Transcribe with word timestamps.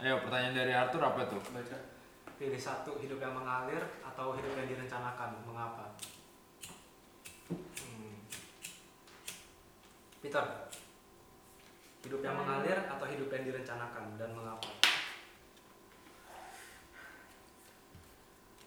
Ayo 0.00 0.16
pertanyaan 0.24 0.56
dari 0.56 0.72
Arthur 0.72 1.04
apa 1.04 1.28
tuh? 1.28 1.44
Baca. 1.52 1.76
Pilih 2.40 2.56
satu, 2.56 2.96
hidup 3.04 3.20
yang 3.20 3.36
mengalir 3.36 3.84
atau 4.00 4.32
hidup 4.32 4.56
yang 4.56 4.64
direncanakan. 4.64 5.44
Mengapa? 5.44 5.92
Hmm. 7.52 8.16
Peter. 10.24 10.72
Hidup 12.00 12.24
yang 12.24 12.32
mengalir 12.32 12.80
atau 12.88 13.04
hidup 13.12 13.28
yang 13.28 13.44
direncanakan 13.44 14.16
dan 14.16 14.32
mengapa? 14.32 14.72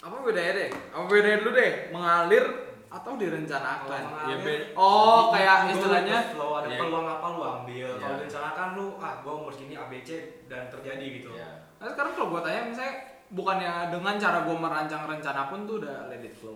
Apa 0.06 0.16
bedanya 0.22 0.54
deh? 0.54 0.70
Apa 0.94 1.06
bedanya 1.10 1.38
dulu 1.42 1.52
deh? 1.58 1.72
Mengalir 1.90 2.46
atau 2.94 3.10
Kalau 3.10 3.18
direncanakan? 3.20 4.02
Ya, 4.24 4.38
be- 4.38 4.70
Oh, 4.74 5.34
kayak 5.34 5.58
istilahnya 5.68 6.18
flow, 6.30 6.52
ada 6.56 6.68
Iya. 6.68 6.78
peluang 6.78 7.08
apa 7.08 7.26
lu 7.28 7.42
ambil. 7.42 7.90
Kalau 7.92 8.06
Iya. 8.08 8.20
direncanakan 8.22 8.68
lu 8.74 8.86
ah 8.98 9.14
gua 9.20 9.34
umur 9.36 9.50
segini 9.50 9.74
ABC 9.74 10.10
dan 10.46 10.70
terjadi 10.70 11.02
gitu. 11.12 11.34
Ya. 11.34 11.50
Nah, 11.82 11.90
sekarang 11.90 12.14
kalau 12.14 12.28
gue 12.30 12.42
tanya 12.42 12.62
misalnya 12.64 12.96
bukannya 13.28 13.72
dengan 13.90 14.16
cara 14.16 14.38
gue 14.42 14.56
merancang 14.56 15.04
rencana 15.04 15.42
pun 15.48 15.66
tuh 15.66 15.82
udah 15.82 16.08
let 16.08 16.22
it 16.22 16.32
flow. 16.32 16.56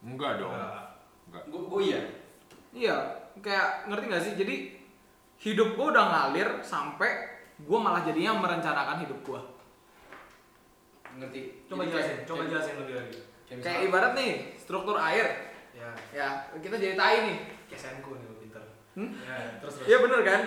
Enggak 0.00 0.38
dong. 0.38 0.54
Enggak. 0.54 0.84
Enggak. 1.26 1.42
Gue 1.46 1.60
gue 1.66 1.80
iya. 1.84 2.00
Iya, 2.72 2.96
kayak 3.36 3.66
ngerti 3.86 4.04
gak 4.06 4.22
sih? 4.22 4.32
Jadi 4.34 4.54
hidup 5.38 5.74
gue 5.74 5.86
udah 5.88 6.04
ngalir 6.06 6.62
sampai 6.62 7.10
gue 7.58 7.78
malah 7.78 8.00
jadinya 8.00 8.32
merencanakan 8.34 9.02
hidup 9.02 9.18
gue. 9.20 9.40
Ngerti. 11.16 11.40
Coba 11.66 11.82
Jadi 11.82 11.90
jelasin, 11.90 12.08
kayak- 12.14 12.24
coba 12.24 12.42
jelasin 12.46 12.74
lebih 12.78 12.94
lagi. 12.94 13.16
Kayak 13.58 13.80
ibarat 13.84 14.12
nih 14.14 14.30
struktur 14.56 14.96
air, 14.96 15.26
Ya, 15.76 15.88
ya 16.08 16.26
kita 16.56 16.80
jadi 16.80 16.96
tai 16.96 17.16
nih. 17.28 17.38
kayak 17.68 17.80
senku 17.80 18.16
nih 18.16 18.26
Peter. 18.40 18.64
Hmm? 18.96 19.12
Ya, 19.20 19.60
terus 19.60 19.74
terus. 19.76 19.86
Iya 19.92 19.96
bener 20.00 20.20
kan? 20.24 20.40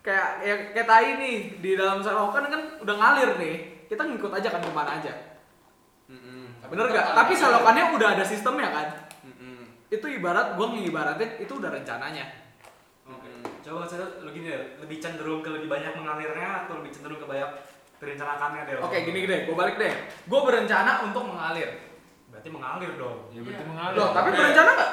Kayak 0.00 0.28
ya, 0.40 0.54
kayak 0.72 0.88
tai 0.88 1.10
nih 1.20 1.36
di 1.60 1.70
dalam 1.76 2.00
selokan 2.00 2.48
kan 2.48 2.62
udah 2.80 2.94
ngalir 2.96 3.30
nih. 3.36 3.56
Kita 3.92 4.08
ngikut 4.08 4.32
aja 4.32 4.48
kan 4.48 4.64
ke 4.64 4.72
mana 4.72 4.96
aja. 4.96 5.12
Mm-mm. 6.08 6.64
Bener 6.72 6.88
tetap 6.88 6.96
gak? 6.96 7.04
kan 7.04 7.16
Tapi 7.20 7.32
selokannya 7.36 7.84
udah 7.92 8.08
ada 8.16 8.24
sistemnya 8.24 8.68
kan? 8.72 8.88
Mm-mm. 9.28 9.84
Itu 9.92 10.06
ibarat 10.08 10.56
gue 10.56 10.66
ngibaratin 10.72 11.30
itu 11.44 11.52
udah 11.52 11.68
rencananya. 11.68 12.24
Oke. 13.04 13.28
Mm-mm. 13.28 13.60
Coba 13.60 13.84
saya 13.84 14.08
gini 14.32 14.48
deh, 14.48 14.80
lebih 14.80 14.96
cenderung 14.96 15.44
ke 15.44 15.52
lebih 15.52 15.68
banyak 15.68 15.92
mengalirnya 15.92 16.64
atau 16.64 16.80
lebih 16.80 16.88
cenderung 16.88 17.20
ke 17.20 17.28
banyak 17.28 17.50
direncanakannya 18.00 18.62
deh? 18.64 18.74
Oke 18.80 18.96
gini 19.04 19.28
deh, 19.28 19.44
gue 19.44 19.54
balik 19.54 19.76
deh. 19.76 19.92
Gue 20.24 20.40
berencana 20.40 21.04
untuk 21.04 21.28
mengalir. 21.28 21.91
Berarti 22.42 22.58
mengalir 22.58 22.90
dong. 22.98 23.18
Ya 23.30 23.40
berarti 23.40 23.54
Iya. 23.56 23.70
mengalir. 23.70 23.94
Loh, 23.94 24.08
tapi 24.10 24.26
Eh, 24.26 24.34
berencana 24.34 24.70
nggak? 24.72 24.92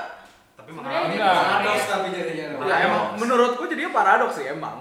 Tapi 0.55 0.69
mengalir. 0.71 1.07
Enggak. 1.09 1.33
Paradoks 1.33 1.85
tapi 1.87 2.07
jadinya. 2.11 2.45
Ya 2.45 2.53
Paradoks. 2.53 2.85
emang 2.85 3.03
menurut 3.17 3.51
gue 3.55 3.67
jadinya 3.67 3.91
paradoks 3.91 4.35
sih 4.35 4.45
emang. 4.47 4.77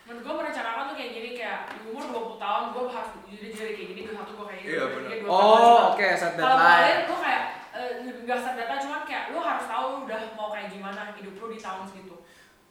menurut 0.00 0.24
gue 0.24 0.34
merencanakan 0.40 0.82
tuh 0.88 0.96
kayak 0.96 1.12
gini 1.12 1.30
kayak 1.36 1.58
di 1.68 1.84
umur 1.86 2.04
20 2.08 2.40
tahun 2.40 2.62
gue 2.72 2.84
harus 2.88 3.10
jadi 3.28 3.46
jadi 3.52 3.70
kayak 3.70 3.88
gini 3.88 4.00
21 4.08 4.32
gue 4.32 4.46
kayak 4.48 4.58
gini 4.58 4.72
Iya, 4.72 4.80
23, 4.80 4.96
bener. 4.96 5.18
24, 5.20 5.28
Oh, 5.28 5.78
oke 5.86 6.06
set 6.08 6.32
kalau 6.32 6.48
mengalir 6.48 6.64
deadline. 6.80 7.00
gue 7.04 7.18
kayak 7.20 7.42
eh, 7.70 7.90
nggak 8.24 8.38
set 8.40 8.54
data 8.56 8.74
cuman 8.80 9.00
kayak 9.04 9.24
lu 9.28 9.38
harus 9.38 9.64
tahu 9.68 9.86
udah 10.02 10.20
mau 10.32 10.48
kayak 10.48 10.68
gimana 10.72 11.00
hidup 11.12 11.34
lu 11.36 11.46
di 11.46 11.60
tahun 11.60 11.84
segitu 11.86 12.16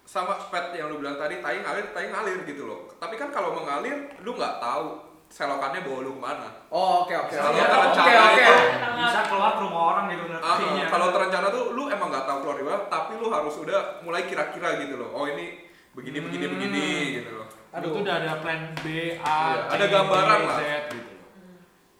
sama 0.04 0.34
pet 0.50 0.66
yang 0.74 0.90
lu 0.90 0.98
bilang 0.98 1.14
tadi 1.16 1.36
tai 1.38 1.62
ngalir 1.62 1.86
tai 1.94 2.06
ngalir 2.10 2.38
gitu 2.44 2.64
loh 2.66 2.80
tapi 2.98 3.16
kan 3.16 3.30
kalau 3.30 3.54
mengalir 3.54 3.96
lu 4.18 4.32
nggak 4.34 4.58
tahu 4.58 4.86
selokannya 5.28 5.82
bawa 5.82 6.00
lu 6.02 6.12
ke 6.12 6.22
mana 6.22 6.48
Oh, 6.68 7.02
oke 7.02 7.14
oke. 7.14 7.32
Kalau 7.32 7.52
Oke 7.54 7.64
terencana 7.64 8.12
oke. 8.26 8.44
itu- 8.44 8.70
Bisa 8.98 9.22
keluar 9.26 9.52
ke 9.54 9.62
rumah 9.62 9.82
orang 9.90 10.06
gitu 10.10 10.24
Ah, 10.30 10.56
nantinya. 10.56 10.86
kalau 10.88 11.08
terencana 11.10 11.48
tuh 11.48 11.64
lu 11.72 11.84
emang 11.88 12.10
nggak 12.10 12.26
tahu 12.26 12.38
keluar 12.42 12.56
di 12.56 12.66
mana 12.66 12.80
tapi 12.86 13.12
lu 13.16 13.28
harus 13.30 13.56
udah 13.58 13.80
mulai 14.02 14.24
kira-kira 14.24 14.78
gitu 14.78 14.96
loh 14.96 15.10
oh 15.14 15.26
ini 15.26 15.64
begini 15.94 16.18
begini 16.22 16.44
Hmm. 16.44 16.54
begini 16.54 16.86
gitu 17.16 17.32
loh 17.34 17.48
Aduh. 17.70 17.90
Itu 17.90 18.00
udah 18.02 18.16
ada 18.18 18.34
plan 18.40 18.62
B, 18.78 18.86
A, 19.18 19.28
Iya, 19.28 19.60
C, 19.62 19.72
ada 19.72 19.86
gambaran 19.88 20.40
D, 20.40 20.46
lah. 20.46 20.58
Z 20.58 20.64
gitu. 20.90 21.12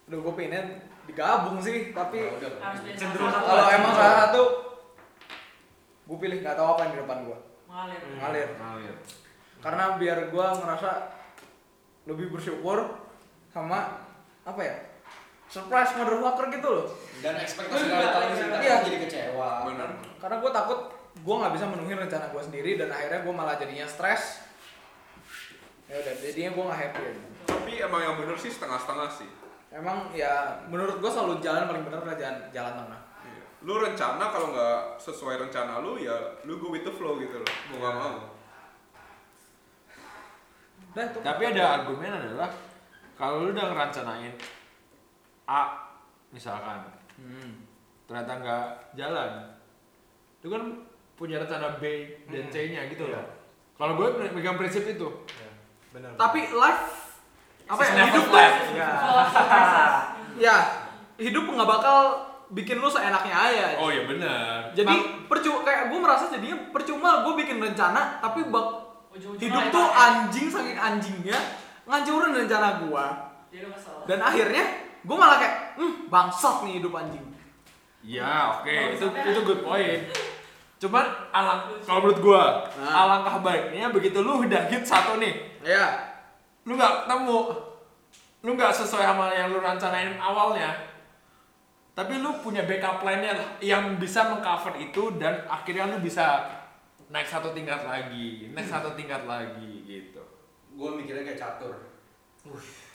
Aduh, 0.06 0.18
gue 0.20 0.34
pengen 0.34 0.66
digabung 1.04 1.58
sih, 1.58 1.92
tapi 1.92 2.18
Ya 2.18 2.32
udah. 2.34 2.50
Cenderung 2.90 3.28
salah 3.28 3.44
kalau 3.46 3.62
satu. 3.62 3.76
emang 3.76 3.92
salah 3.94 4.14
satu 4.18 4.42
gue 6.04 6.16
pilih 6.18 6.36
nggak 6.40 6.54
tahu 6.54 6.68
apa 6.68 6.80
yang 6.82 6.92
di 6.92 7.00
depan 7.00 7.18
gue. 7.22 7.38
mengalir 7.64 8.00
Hmm. 8.00 8.16
Ngalir. 8.18 8.48
Mengalir. 8.54 8.94
Karena 9.58 9.84
biar 9.94 10.18
gue 10.26 10.46
ngerasa 10.56 10.90
lebih 12.06 12.26
bersyukur 12.30 12.78
sama 13.48 14.04
apa 14.42 14.60
ya? 14.60 14.76
Surprise 15.48 15.92
motherfucker 15.94 16.46
gitu 16.50 16.68
loh. 16.68 16.86
Dan 17.18 17.34
ekspektasi 17.36 17.88
dari 17.88 18.06
tahun 18.06 18.26
ini 18.30 18.56
Iya. 18.60 18.76
jadi 18.84 18.98
kecewa. 19.02 19.50
benar 19.64 19.88
Karena 20.18 20.36
gue 20.38 20.50
takut 20.50 20.78
gue 21.18 21.34
nggak 21.34 21.52
bisa 21.52 21.66
menuhin 21.66 21.98
rencana 21.98 22.28
gue 22.28 22.38
sendiri 22.38 22.76
dan 22.76 22.88
akhirnya 22.88 23.20
gue 23.20 23.34
malah 23.34 23.56
jadinya 23.56 23.84
stres. 23.84 24.44
Ya 25.88 25.96
udah, 25.96 26.14
jadinya 26.14 26.50
gue 26.52 26.64
nggak 26.64 26.80
happy 26.82 27.00
aja. 27.02 27.22
tapi 27.48 27.72
emang 27.80 28.00
yang 28.02 28.14
bener 28.14 28.36
sih 28.36 28.52
setengah-setengah 28.52 29.08
sih 29.10 29.24
Emang 29.68 30.12
ya 30.12 30.32
menurut 30.64 30.96
gue 30.96 31.08
selalu 31.08 31.40
jalan 31.40 31.64
paling 31.64 31.80
benar 31.82 32.00
adalah 32.02 32.12
jalan, 32.14 32.36
jalan 32.50 32.72
tengah. 32.76 33.00
Iya. 33.24 33.42
lu 33.64 33.74
rencana 33.78 34.24
kalau 34.28 34.52
nggak 34.52 34.78
sesuai 34.98 35.40
rencana 35.40 35.80
lu 35.80 35.96
ya 35.96 36.12
lu 36.44 36.56
go 36.56 36.68
with 36.68 36.84
the 36.84 36.92
flow 36.92 37.16
gitu 37.16 37.40
loh 37.40 37.48
mau 37.66 37.78
nggak 37.78 37.94
mau 37.96 38.16
Nah, 40.88 41.04
Tapi 41.04 41.42
ada 41.46 41.62
argumen 41.78 42.10
adalah 42.10 42.50
kalau 43.18 43.42
lu 43.42 43.50
udah 43.50 43.66
ngerancanain 43.66 44.32
A 45.44 45.62
misalkan 46.30 46.86
Hmm. 47.14 47.66
ternyata 48.04 48.32
nggak 48.36 48.64
jalan, 48.94 49.30
itu 50.38 50.46
kan 50.46 50.62
punya 51.12 51.36
rencana 51.36 51.76
B 51.76 51.82
dan 52.24 52.42
Hmm. 52.42 52.52
C-nya 52.54 52.82
gitu 52.86 53.04
Iya. 53.04 53.18
loh. 53.18 53.26
Kalau 53.74 53.92
gue 53.94 54.06
pegang 54.30 54.54
prinsip 54.54 54.86
itu, 54.86 55.08
Ya, 55.28 55.50
benar. 55.90 56.14
Tapi 56.14 56.40
life 56.48 56.86
apa 57.66 57.80
ya? 57.80 57.90
Never 57.92 58.06
Hidup 58.08 58.24
tuh 58.24 58.38
ya. 58.38 58.50
ya 60.46 60.56
hidup 61.16 61.44
nggak 61.44 61.66
bakal 61.68 61.98
bikin 62.48 62.78
lu 62.78 62.86
seenaknya 62.86 63.34
aja. 63.34 63.66
Oh 63.76 63.90
iya 63.90 64.06
benar. 64.06 64.70
Jadi 64.72 64.94
percuma 65.26 65.60
kayak 65.60 65.90
gue 65.90 65.98
merasa 65.98 66.24
jadinya 66.28 66.70
percuma 66.70 67.20
gue 67.22 67.34
bikin 67.36 67.58
rencana 67.58 68.16
tapi 68.18 68.46
bak 68.46 68.66
Ujung-ujungnya 69.10 69.42
hidup 69.42 69.62
tuh 69.68 69.84
pakai. 69.84 70.04
anjing 70.06 70.46
saking 70.46 70.78
anjingnya 70.78 71.38
ngancurin 71.88 72.36
rencana 72.36 72.84
kesel 73.48 74.04
dan 74.04 74.20
akhirnya 74.20 74.64
gue 75.00 75.16
malah 75.16 75.40
kayak 75.40 75.56
hmm 75.80 76.12
bangsat 76.12 76.68
nih 76.68 76.84
hidup 76.84 76.92
anjing. 76.92 77.24
Ya 78.04 78.60
oke 78.60 78.68
Oh, 78.70 78.88
itu 78.94 79.06
itu 79.08 79.40
good 79.42 79.62
point. 79.64 80.02
Cuman 80.78 81.04
alang 81.34 81.66
kalau 81.82 82.06
menurut 82.06 82.20
gua 82.22 82.44
Nah. 82.78 82.92
alangkah 82.94 83.42
baiknya 83.42 83.90
begitu 83.90 84.22
lu 84.22 84.46
udah 84.46 84.70
hit 84.70 84.86
satu 84.86 85.18
nih, 85.18 85.58
Ya. 85.66 86.14
lu 86.62 86.78
nggak 86.78 87.08
ketemu, 87.08 87.38
lu 88.46 88.50
nggak 88.54 88.70
sesuai 88.70 89.02
sama 89.02 89.34
yang 89.34 89.50
lu 89.50 89.58
rencanain 89.58 90.14
awalnya. 90.22 90.70
Tapi 91.98 92.22
lu 92.22 92.30
punya 92.38 92.62
backup 92.62 93.02
plan-nya 93.02 93.34
yang 93.58 93.98
bisa 93.98 94.30
mengcover 94.30 94.78
itu 94.78 95.18
dan 95.18 95.42
akhirnya 95.50 95.90
lu 95.90 95.98
bisa 95.98 96.46
naik 97.10 97.26
satu 97.26 97.50
tingkat 97.50 97.82
lagi, 97.82 98.54
naik 98.54 98.70
satu 98.70 98.94
tingkat 98.94 99.26
lagi 99.26 99.77
mikirnya 101.08 101.24
kayak 101.24 101.40
catur. 101.40 101.74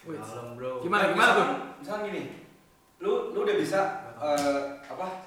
Wih. 0.06 0.22
Dalam 0.22 0.54
bro. 0.54 0.86
Gimana 0.86 1.10
Nah, 1.10 1.12
gimana 1.18 1.32
tuh? 1.34 1.48
Misalkan 1.82 2.14
gini, 2.14 2.24
lu 3.02 3.34
lu 3.34 3.42
udah 3.42 3.58
bisa 3.58 3.80
eh, 4.22 4.62
apa 4.86 5.26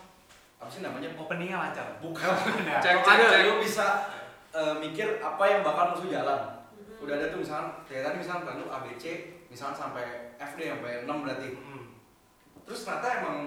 apa 0.63 0.71
sih 0.71 0.87
namanya? 0.87 1.11
Openingnya 1.19 1.59
lancar. 1.59 1.99
Bukan. 1.99 2.23
Nah, 2.63 2.79
cek 2.79 3.03
cek 3.03 3.19
cek 3.27 3.43
lu 3.51 3.55
bisa 3.59 4.07
eh, 4.55 4.75
mikir 4.79 5.19
apa 5.19 5.43
yang 5.51 5.67
bakal 5.67 5.99
musuh 5.99 6.07
jalan. 6.15 6.63
Udah 7.03 7.19
ada 7.19 7.35
tuh 7.35 7.43
misalkan, 7.43 7.83
kayak 7.91 8.03
tadi 8.07 8.17
misalkan 8.23 8.43
kan 8.47 8.55
lu 8.63 8.67
ABC, 8.71 9.05
misalkan 9.51 9.77
sampai 9.77 10.33
F 10.39 10.55
deh, 10.55 10.71
sampai 10.71 11.03
6 11.05 11.11
berarti. 11.27 11.49
hmm. 11.59 11.85
Terus 12.65 12.87
ternyata 12.87 13.09
emang 13.21 13.39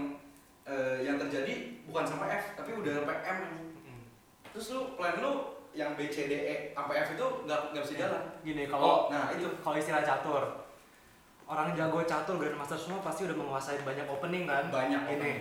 eh, 0.68 0.98
yang 1.08 1.16
terjadi 1.16 1.80
bukan 1.88 2.04
sampai 2.04 2.28
F, 2.36 2.60
tapi 2.60 2.76
udah 2.76 2.92
sampai 3.02 3.18
M. 3.24 3.40
Hmm. 3.88 4.04
Terus 4.52 4.76
lu 4.76 4.82
plan 5.00 5.16
lu 5.24 5.59
yang 5.72 5.94
B, 5.94 6.10
C, 6.10 6.26
D, 6.26 6.34
E 6.34 6.56
sampai 6.74 7.06
F 7.06 7.14
itu 7.14 7.26
nggak 7.46 7.60
nggak 7.72 7.84
bisa 7.86 7.96
jalan. 7.96 8.22
Gini 8.42 8.64
Oh, 8.66 8.72
kalau 8.74 8.94
nah 9.14 9.30
itu. 9.30 9.48
kalau 9.62 9.76
istilah 9.78 10.02
catur 10.02 10.44
orang 11.50 11.74
jago 11.74 12.06
catur 12.06 12.38
grandmaster 12.38 12.78
semua 12.78 13.02
pasti 13.02 13.26
udah 13.26 13.34
menguasai 13.34 13.82
banyak 13.82 14.06
opening 14.06 14.46
kan 14.46 14.70
Banyak 14.70 15.04
ini 15.18 15.34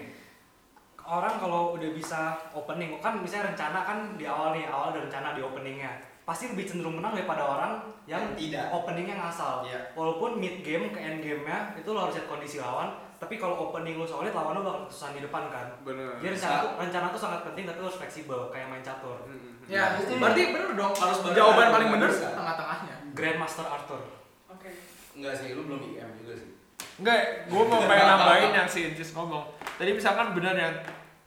orang 1.05 1.37
kalau 1.37 1.77
udah 1.77 1.91
bisa 1.93 2.37
opening 2.53 2.97
kan 3.01 3.21
misalnya 3.21 3.53
rencana 3.53 3.81
kan 3.85 3.99
di 4.17 4.25
awal 4.25 4.53
nih 4.53 4.69
awal 4.69 4.93
rencana 4.93 5.33
di 5.33 5.41
openingnya 5.41 5.93
pasti 6.29 6.45
lebih 6.47 6.69
cenderung 6.69 6.93
menang 6.95 7.17
daripada 7.17 7.41
orang 7.41 7.73
yang 8.05 8.21
tidak. 8.35 8.69
openingnya 8.69 9.17
ngasal 9.17 9.65
Iya. 9.65 9.81
walaupun 9.93 10.37
mid 10.37 10.61
game 10.61 10.93
ke 10.93 11.01
end 11.01 11.19
game 11.19 11.41
nya 11.43 11.73
itu 11.73 11.89
lo 11.89 12.05
harus 12.05 12.15
lihat 12.15 12.29
kondisi 12.29 12.61
lawan 12.61 12.93
tapi 13.17 13.35
kalau 13.35 13.57
opening 13.65 13.97
lo 13.97 14.05
solid 14.05 14.31
lawan 14.31 14.53
lo 14.53 14.63
bakal 14.63 14.83
kesusahan 14.85 15.17
di 15.17 15.25
depan 15.25 15.49
kan 15.49 15.67
bener 15.83 16.21
jadi 16.21 16.37
rencana 16.37 16.57
tuh 16.61 16.71
rencana 16.79 17.07
tuh 17.09 17.19
sangat 17.19 17.41
penting 17.43 17.65
tapi 17.65 17.79
lo 17.79 17.89
harus 17.89 17.97
fleksibel 17.97 18.41
kayak 18.49 18.69
main 18.69 18.85
catur 18.85 19.25
Mm-mm. 19.25 19.57
Ya, 19.65 19.85
Nah, 19.91 20.01
itu 20.01 20.13
berarti 20.15 20.43
bener 20.49 20.71
dong. 20.75 20.93
harus 20.95 21.19
bener. 21.23 21.35
Jawaban 21.35 21.69
paling 21.71 21.89
bener 21.91 22.09
Bisa. 22.11 22.29
tengah-tengahnya. 22.31 22.95
grandmaster 23.13 23.65
Arthur 23.65 24.01
oke 24.49 24.71
Enggak 25.13 25.33
sih, 25.35 25.51
lu 25.51 25.65
belum 25.65 25.81
IM 25.83 26.11
juga 26.15 26.33
sih. 26.37 26.49
Enggak, 26.97 27.21
gue 27.47 27.63
mau 27.65 27.81
pengen 27.91 28.07
nambahin 28.07 28.53
yang 28.55 28.65
si 28.67 28.87
Incis 28.87 29.11
ngomong. 29.11 29.45
Tadi 29.75 29.91
misalkan 29.91 30.31
bener 30.31 30.55
yang 30.55 30.75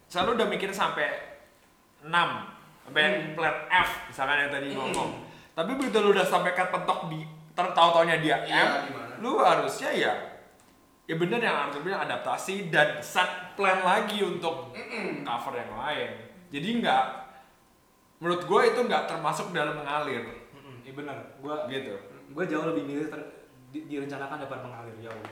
selalu 0.07 0.37
udah 0.37 0.47
mikir 0.47 0.69
sampai 0.69 1.09
6 2.01 2.07
sampai 2.91 3.03
plan 3.31 3.55
F 3.65 3.89
misalkan 4.07 4.37
yang 4.37 4.51
tadi 4.51 4.67
ngomong. 4.71 5.09
Tapi 5.51 5.71
begitu 5.73 5.97
lu 5.97 6.11
udah 6.11 6.23
sampai 6.23 6.51
ke 6.51 6.63
pentok 6.65 7.07
di 7.07 7.23
tertahu 7.51 7.89
taunya 7.93 8.15
dia 8.17 8.37
M, 8.37 8.47
Iya, 8.47 8.67
gimana? 8.85 9.13
lu 9.17 9.31
harusnya 9.37 9.89
ya 9.89 10.13
ya 11.03 11.15
bener 11.15 11.39
yang 11.39 11.55
Arthur 11.61 11.81
bilang 11.81 12.01
adaptasi 12.01 12.67
dan 12.67 12.99
set 12.99 13.27
plan 13.53 13.79
lagi 13.81 14.19
untuk 14.21 14.71
cover 15.21 15.53
yang 15.53 15.71
lain 15.73 16.09
jadi 16.47 16.67
nggak 16.79 17.05
menurut 18.17 18.41
gue 18.41 18.61
itu 18.65 18.79
nggak 18.81 19.03
termasuk 19.05 19.51
dalam 19.51 19.75
mengalir 19.75 20.23
Mm-mm, 20.51 20.79
Iya 20.81 20.93
benar. 20.93 21.17
Gua 21.37 21.67
gitu 21.67 21.95
gua 22.31 22.43
jauh 22.45 22.63
lebih 22.65 22.83
milih 22.85 23.07
ter- 23.07 23.31
di- 23.69 23.85
direncanakan 23.85 24.39
daripada 24.39 24.61
mengalir 24.61 24.95
jauh. 25.01 25.25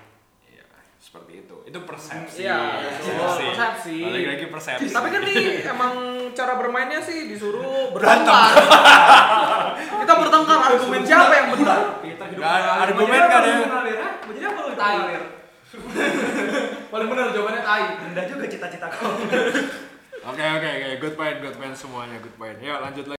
Seperti 1.00 1.32
itu 1.40 1.56
itu 1.64 1.80
persepsi 1.88 2.44
Iya, 2.44 2.60
persepsi. 3.00 3.44
persepsi. 3.50 3.98
balik 4.04 4.26
lagi 4.28 4.46
persepsi 4.52 4.92
Tapi 4.92 5.08
kan 5.10 5.22
nih 5.24 5.38
emang 5.66 5.94
cara 6.36 6.54
bermainnya 6.60 7.00
sih 7.00 7.32
disuruh 7.32 7.96
Berantem. 7.96 8.28
bertengkar. 8.60 9.80
Kita 9.80 10.14
bertengkar 10.14 10.60
argumen 10.60 11.02
siapa 11.02 11.34
yang 11.34 11.48
benar? 11.56 11.80
Nggak 12.04 12.52
ada 12.54 12.70
argumen 12.84 13.00
Mau 13.00 13.16
jadi 13.16 13.28
nggak 13.32 13.40
apa 13.40 14.20
lu 14.20 14.32
jadi 14.36 14.46
apa 14.46 14.62
Tai. 14.76 14.98
Paling 16.90 17.08
benar 17.08 17.26
jawabannya 17.32 17.62
tai. 17.62 17.84
Rendah 18.02 18.26
juga 18.28 18.46
cita-cita 18.46 18.88
kau. 18.92 19.10
Oke 20.20 20.44
oke 20.44 20.68
oke, 20.68 20.90
good 21.00 21.16
point, 21.16 21.38
good 21.40 21.56
point 21.56 21.72
semuanya, 21.74 22.20
good 22.20 22.36
point. 22.36 22.60
Yuk 22.60 22.76
lanjut 22.76 23.06
lagi. 23.08 23.18